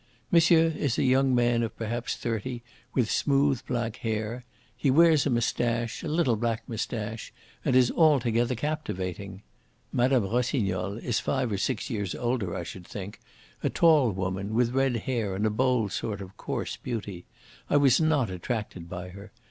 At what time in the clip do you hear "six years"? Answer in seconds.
11.59-12.15